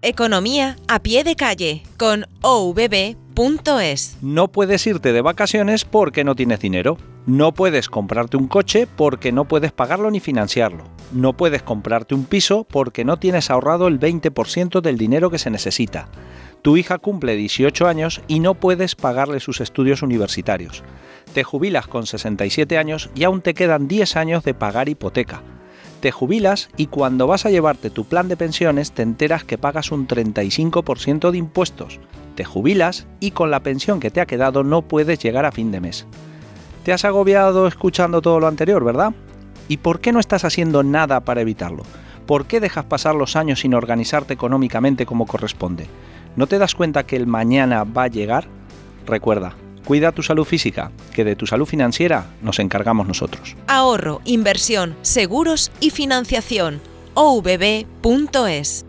[0.00, 4.16] Economía a pie de calle con ovb.es.
[4.22, 6.98] No puedes irte de vacaciones porque no tienes dinero.
[7.26, 10.84] No puedes comprarte un coche porque no puedes pagarlo ni financiarlo.
[11.10, 15.50] No puedes comprarte un piso porque no tienes ahorrado el 20% del dinero que se
[15.50, 16.06] necesita.
[16.62, 20.84] Tu hija cumple 18 años y no puedes pagarle sus estudios universitarios.
[21.34, 25.42] Te jubilas con 67 años y aún te quedan 10 años de pagar hipoteca
[26.00, 29.90] te jubilas y cuando vas a llevarte tu plan de pensiones te enteras que pagas
[29.90, 31.98] un 35% de impuestos.
[32.36, 35.72] Te jubilas y con la pensión que te ha quedado no puedes llegar a fin
[35.72, 36.06] de mes.
[36.84, 39.12] Te has agobiado escuchando todo lo anterior, ¿verdad?
[39.66, 41.82] ¿Y por qué no estás haciendo nada para evitarlo?
[42.26, 45.86] ¿Por qué dejas pasar los años sin organizarte económicamente como corresponde?
[46.36, 48.46] ¿No te das cuenta que el mañana va a llegar?
[49.06, 49.54] Recuerda,
[49.88, 53.56] Cuida tu salud física, que de tu salud financiera nos encargamos nosotros.
[53.68, 56.82] Ahorro, inversión, seguros y financiación.
[57.14, 58.84] OVB.es